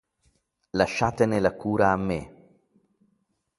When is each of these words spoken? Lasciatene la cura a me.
Lasciatene 0.77 1.37
la 1.39 1.53
cura 1.63 1.91
a 1.91 1.95
me. 2.07 2.19